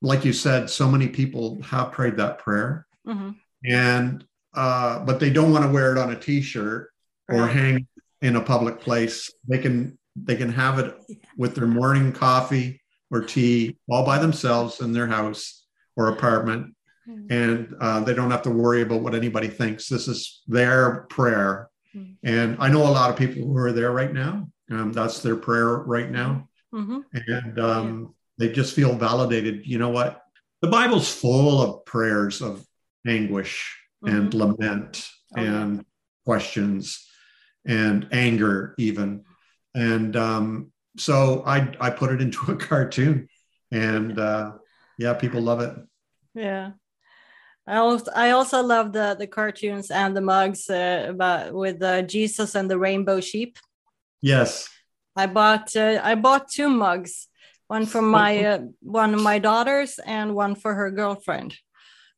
[0.00, 3.30] like you said so many people have prayed that prayer mm-hmm.
[3.64, 6.90] and uh but they don't want to wear it on a t-shirt
[7.28, 7.38] right.
[7.38, 7.86] or hang
[8.20, 10.94] in a public place they can they can have it
[11.36, 12.80] with their morning coffee
[13.10, 15.64] or tea all by themselves in their house
[15.96, 16.74] or apartment.
[17.08, 17.32] Mm-hmm.
[17.32, 19.88] And uh, they don't have to worry about what anybody thinks.
[19.88, 21.68] This is their prayer.
[21.94, 22.12] Mm-hmm.
[22.22, 24.48] And I know a lot of people who are there right now.
[24.72, 26.48] Um, that's their prayer right now.
[26.74, 27.00] Mm-hmm.
[27.12, 28.46] And um, yeah.
[28.46, 29.66] they just feel validated.
[29.66, 30.22] You know what?
[30.62, 32.64] The Bible's full of prayers of
[33.06, 34.38] anguish and mm-hmm.
[34.38, 35.84] lament oh, and
[36.24, 37.06] questions
[37.66, 39.24] and anger, even.
[39.74, 43.28] And um, so I I put it into a cartoon,
[43.70, 44.52] and uh,
[44.98, 45.76] yeah, people love it.
[46.34, 46.72] Yeah.
[47.64, 52.02] I also, I also love the the cartoons and the mugs uh, about with uh,
[52.02, 53.56] Jesus and the rainbow sheep.
[54.22, 54.68] Yes,
[55.16, 57.28] I bought uh, I bought two mugs,
[57.66, 61.54] one for my uh, one of my daughters and one for her girlfriend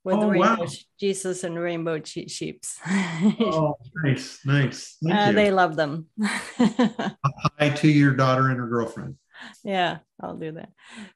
[0.04, 0.68] with oh, rainbow wow.
[1.00, 2.78] Jesus and rainbow sheeps.
[2.86, 4.96] oh, nice, nice.
[5.10, 6.06] Uh, they love them.
[6.22, 9.16] Hi to your daughter and her girlfriend.
[9.64, 10.68] Yeah, I'll do that.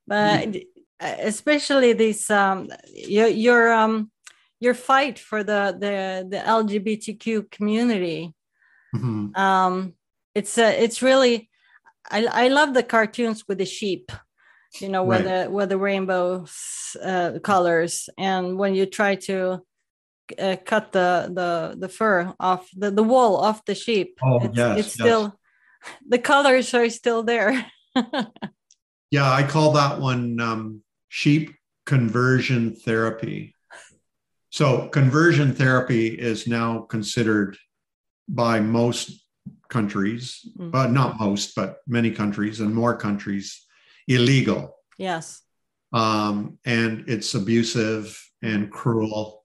[0.06, 0.56] But
[1.00, 4.10] uh, especially this, um, your your um,
[4.58, 8.34] your fight for the the the LGBTQ community.
[8.96, 9.36] Mm-hmm.
[9.36, 9.94] Um,
[10.38, 11.50] it's uh, it's really,
[12.10, 14.12] I I love the cartoons with the sheep
[14.80, 15.46] you know where Right.
[15.46, 16.44] the where the rainbow
[17.02, 19.36] uh, colors and when you try to
[20.38, 21.50] uh, cut the the
[21.82, 24.94] the fur off the, the wool off the sheep Oh, it's, yes, it's yes.
[24.94, 25.24] still
[26.08, 27.66] the colors are still there
[29.10, 33.54] Yeah, I call that one um, sheep conversion therapy.
[34.50, 37.56] So, conversion therapy is now considered
[38.28, 39.24] by most
[39.68, 40.70] countries, Mm.
[40.70, 43.64] but not most, but many countries and more countries,
[44.06, 44.74] illegal.
[44.98, 45.42] yes
[45.92, 48.04] Um, and it's abusive
[48.42, 49.44] and cruel.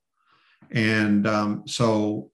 [0.72, 2.32] And um, so,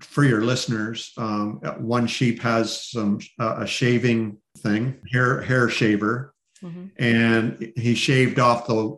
[0.00, 6.34] for your listeners, um, one sheep has some uh, a shaving thing, hair hair shaver,
[6.62, 6.90] Mhm.
[6.96, 8.96] and he shaved off the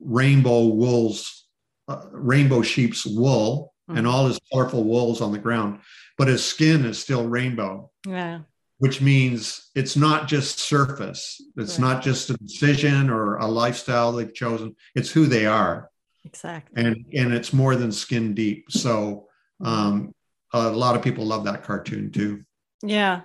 [0.00, 1.46] rainbow wool's
[1.88, 4.10] uh, rainbow sheep's wool and Mhm.
[4.10, 5.80] all his colorful wools on the ground
[6.18, 8.40] but his skin is still rainbow yeah.
[8.78, 11.40] which means it's not just surface.
[11.56, 11.86] It's Right.
[11.94, 14.76] not just a decision or a lifestyle they've chosen.
[14.94, 15.90] It's who they are.
[16.24, 16.82] Exactly.
[16.84, 18.70] And and it's more than skin deep.
[18.70, 19.28] So
[19.64, 20.12] um
[20.52, 22.44] a lot of people love that cartoon too.
[22.82, 23.22] Yeah.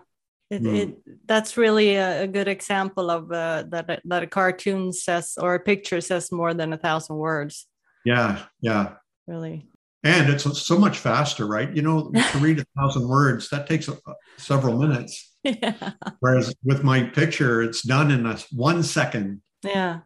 [0.49, 0.75] It, Mm.
[0.81, 0.89] it
[1.27, 5.55] that's really a, a good example of uh, that a- that a cartoon says or
[5.55, 7.67] a picture says more than a thousand words.
[8.05, 8.95] Yeah yeah.
[9.27, 9.67] Really
[10.03, 11.71] And it's so much faster, right?
[11.75, 13.89] You know, to read a thousand words, that takes
[14.37, 15.35] several minutes.
[15.43, 19.41] yeah Whereas with my picture, it's done in a, one second.
[19.63, 20.01] yeah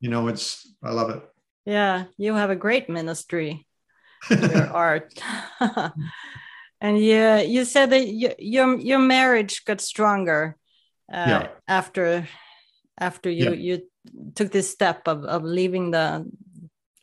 [0.00, 1.22] You know, it's, I love it.
[1.64, 3.66] yeah you have a great ministry
[4.30, 5.10] your art
[6.80, 10.54] and yeah you said that you, your your marriage got stronger
[11.12, 11.48] uh, Yeah.
[11.66, 12.28] after
[12.98, 13.58] after you Yeah.
[13.66, 13.74] you
[14.34, 16.26] took this step of of leaving the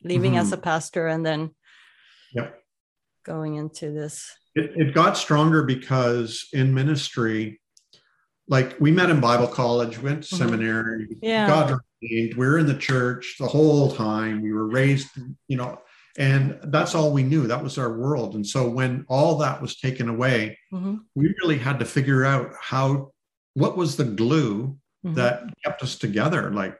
[0.03, 1.51] leaving as a pastor and then.
[2.33, 2.59] Yep.
[3.23, 7.59] going into this It, it got stronger because in ministry,
[8.47, 10.37] like we met in Bible college, went to Mhm.
[10.37, 11.47] seminary, Yeah.
[11.47, 14.41] God ordained, we were in the church the whole time.
[14.41, 15.07] We were raised,
[15.47, 15.81] you know,
[16.17, 17.47] and that's all we knew.
[17.47, 18.35] That was our world.
[18.35, 22.51] And so when all that was taken away, Mhm, we really had to figure out
[22.61, 23.11] how
[23.55, 25.15] what was the glue mhm.
[25.15, 26.75] that kept us together like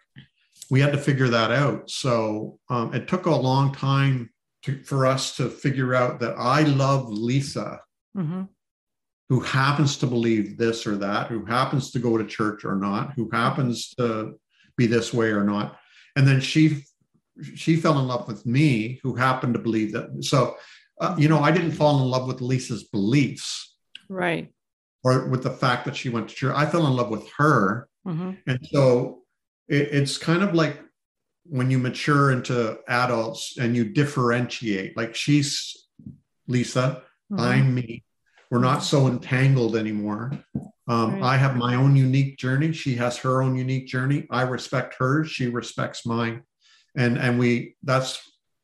[0.71, 4.29] we had to figure that out so um, it took a long time
[4.63, 7.79] to, for us to figure out that i love lisa
[8.15, 8.47] Mhm,
[9.29, 13.13] who happens to believe this or that who happens to go to church or not
[13.15, 14.33] who happens to
[14.77, 15.77] be this way or not.
[16.15, 16.83] And then she
[17.55, 20.23] she fell in love with me who happened to believe that.
[20.23, 20.57] So
[21.01, 23.75] uh, you know i didn't fall in love with lisa's beliefs.
[24.09, 24.53] Right.
[25.03, 26.55] Or with the fact that she went to church.
[26.55, 27.87] I fell in love with her.
[28.07, 29.23] Mhm, And so
[29.67, 30.79] it, it's kind of like
[31.45, 35.87] when you mature into adults and you differentiate, like she's
[36.47, 37.39] Lisa, mhm.
[37.39, 38.03] I'm me.
[38.49, 40.31] We're not so entangled anymore.
[40.87, 41.23] Um, Right.
[41.23, 42.71] I have my own unique journey.
[42.73, 44.27] She has her own unique journey.
[44.29, 45.29] I respect hers.
[45.29, 46.43] She respects mine.
[46.95, 48.19] And and we that's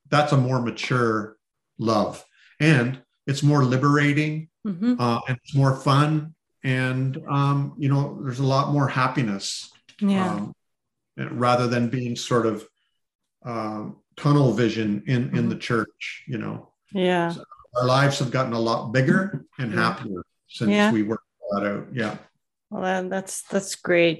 [0.09, 1.37] that's a more mature
[1.77, 2.23] love.
[2.59, 8.39] And it's more liberating Mhm, uh, and it's more fun and um, you know there's
[8.39, 10.53] a lot more happiness yeah um,
[11.17, 12.67] rather than being sort of
[13.49, 13.81] um,
[14.21, 16.55] tunnel vision in in the church you know
[16.93, 17.33] yeah
[17.77, 19.21] our lives have gotten a lot bigger
[19.61, 20.21] and happier
[20.57, 20.91] since Yeah.
[20.95, 22.15] we worked that out yeah
[22.71, 24.17] Well, that- that's that's great.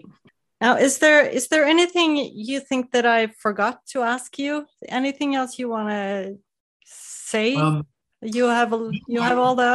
[0.66, 2.10] Now, is there is there anything
[2.50, 4.66] you think that I forgot to ask you?
[5.00, 6.10] Anything else you want to
[6.84, 7.56] say?
[7.56, 7.86] um,
[8.22, 9.72] you have a, you have all the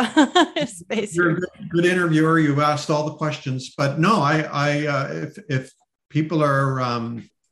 [0.66, 1.14] space.
[1.16, 4.34] you're a good, good interviewer You've asked all the questions but no i
[4.66, 5.64] i uh, if if
[6.16, 7.06] people are um,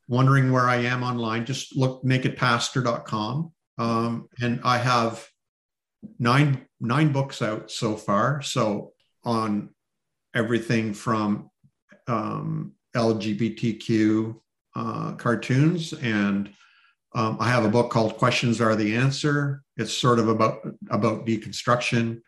[0.07, 5.27] wondering where i am online just look nakedpastor.com um, and i have
[6.19, 8.41] nine nine books out so far.
[8.41, 9.69] So on
[10.35, 11.49] everything from
[12.07, 14.35] um, lgbtq
[14.75, 16.49] uh, cartoons and
[17.15, 19.63] um, i have a book called questions are the answer.
[19.77, 22.21] It's sort of about about deconstruction.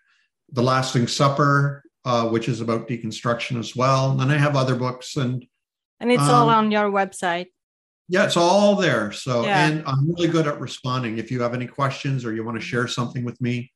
[0.51, 4.11] The lasting supper uh, which is about deconstruction as well.
[4.11, 5.45] And then i have other books and
[5.99, 7.47] and it's all um, on your website.
[8.07, 9.11] Yeah, it's all there.
[9.11, 9.67] So, Yeah.
[9.67, 11.17] and I'm really good at responding.
[11.17, 13.71] If you have any questions or you want to share something with me,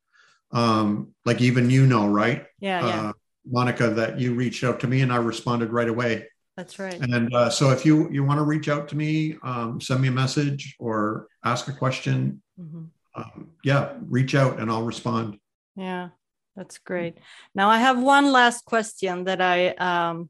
[0.52, 3.14] um, like even you know, right, Yeah, yeah, uh,
[3.46, 6.28] Monica, that you reached out to me and I responded right away.
[6.58, 7.00] that's right.
[7.00, 10.10] And uh, so, if you you want to reach out to me, um, send me
[10.10, 12.90] a message or ask a question, Mhm.
[13.16, 15.40] um, yeah, reach out and I'll respond.
[15.76, 16.10] Yeah,
[16.56, 17.18] that's great.
[17.56, 20.30] Now I have one last question that I um,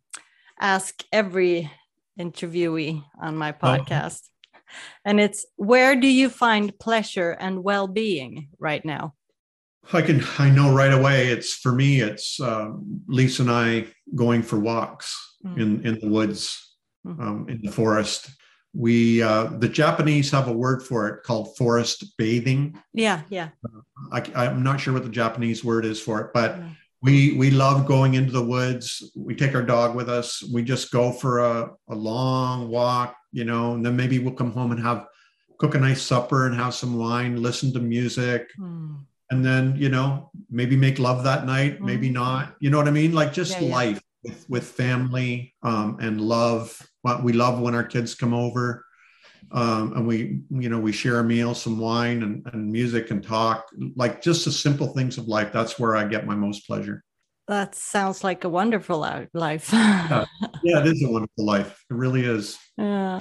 [0.59, 1.71] ask every
[2.19, 4.21] interviewee on my podcast,
[5.05, 9.13] and it's where do you find pleasure and well-being right now?
[9.93, 11.29] I can I know right away.
[11.29, 12.01] It's for me.
[12.01, 15.57] It's um, Lisa and I going for walks Mm.
[15.61, 16.75] in in the woods,
[17.07, 17.19] Mhm.
[17.21, 18.29] um, in the forest.
[18.73, 22.77] we uh, the Japanese have a word for it called forest bathing.
[22.93, 23.49] Yeah, yeah.
[24.11, 26.59] I, am not sure what the Japanese word is for it, but.
[27.01, 29.11] We we love going into the woods.
[29.15, 30.43] We take our dog with us.
[30.51, 34.51] We just go for a, a long walk, you know, and then maybe we'll come
[34.51, 35.07] home and have
[35.59, 38.49] cook a nice supper and have some wine, listen to music.
[38.57, 38.99] Mm.
[39.29, 41.85] And then, you know, maybe make love that night, mm.
[41.85, 42.55] maybe not.
[42.59, 43.13] You know what I mean?
[43.13, 47.83] Like just yeah, life with, with family um, and love What we love when our
[47.83, 48.85] kids come over
[49.51, 53.23] um, and we you know we share a meal some wine and, and music and
[53.23, 55.51] talk like just the simple things of life.
[55.51, 57.03] That's where i get my most pleasure.
[57.47, 58.99] That sounds like a wonderful
[59.33, 59.73] life.
[59.73, 60.25] Yeah.
[60.63, 61.83] yeah it is a wonderful life.
[61.89, 62.57] It really is.
[62.77, 63.19] Yeah.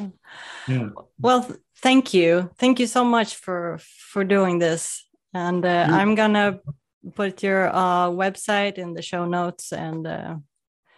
[0.66, 0.88] Yeah.
[1.18, 1.50] Well
[1.82, 2.50] thank you.
[2.58, 3.78] Thank you so much for
[4.12, 5.04] for doing this.
[5.34, 6.60] And uh, i'm gonna
[7.14, 10.36] put your uh, website in the show notes and uh,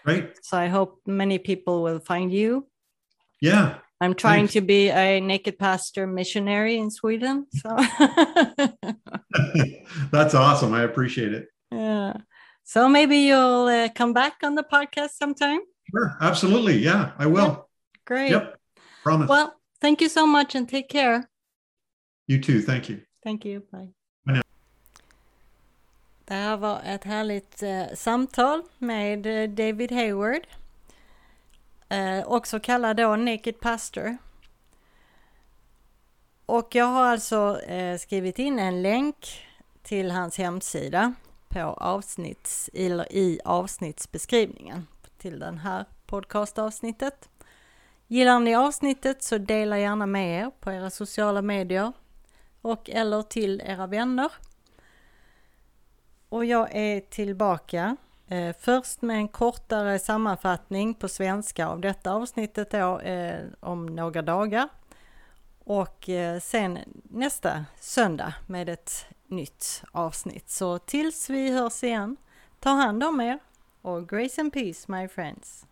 [0.05, 0.45] Great.
[0.45, 2.67] So I hope many people will find you.
[3.41, 3.79] Yeah.
[4.01, 4.53] I'm trying Thanks.
[4.55, 7.47] to be a naked pastor missionary in Sweden.
[7.53, 7.69] So
[10.11, 10.73] that's awesome.
[10.73, 11.49] I appreciate it.
[11.71, 12.17] Yeah.
[12.65, 15.61] So maybe you'll uh, come back on the podcast sometime.
[15.91, 16.17] Sure.
[16.21, 16.79] Absolutely.
[16.79, 17.47] Yeah, I will.
[17.47, 17.67] Yep.
[18.07, 18.31] Great.
[18.31, 18.57] Yep.
[19.03, 19.29] Promise.
[19.29, 21.29] Well, thank you so much and take care.
[22.27, 22.63] You too.
[22.63, 23.03] Thank you.
[23.23, 23.63] Thank you.
[23.73, 23.89] Bye.
[24.25, 24.43] Bye
[26.25, 30.47] Det här var ett härligt eh, samtal med eh, David Hayward.
[31.91, 34.17] Eh, också kallad då Naked Pastor.
[36.47, 39.47] Och jag har alltså eh, skrivit in en länk
[39.83, 41.15] till hans hemsida
[41.49, 44.87] på avsnitts, eller i avsnittsbeskrivningen
[45.19, 47.29] till den här podcastavsnittet.
[48.07, 51.93] Gillar ni avsnittet så dela gärna med er på era sociala medier
[52.61, 54.33] och eller till era vänner.
[56.29, 57.97] Och jag är tillbaka
[58.31, 64.23] Eh, först med en kortare sammanfattning på svenska av detta avsnittet då, eh, om några
[64.23, 64.69] dagar.
[65.65, 70.51] Och eh, sen nästa söndag med ett nytt avsnitt.
[70.51, 72.17] Så tills vi hörs igen,
[72.61, 73.39] ta hand om er
[73.83, 75.67] och grace and peace my friends.